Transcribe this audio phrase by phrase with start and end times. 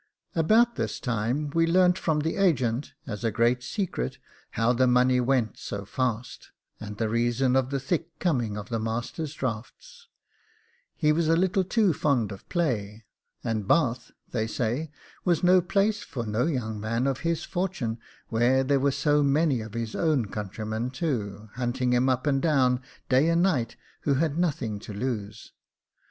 [0.33, 4.17] About this time we learnt from the agent, as a great secret,
[4.57, 8.79] how the money went so fast, and the reason of the thick coming of the
[8.79, 10.07] master's drafts:
[10.95, 13.05] he was a little too fond of play;
[13.43, 14.89] and Bath, they say,
[15.23, 17.99] was no place for no young man of his fortune,
[18.29, 22.81] where there were so many of his own countrymen, too, hunting him up and down,
[23.07, 25.51] day and night, who had nothing to lose.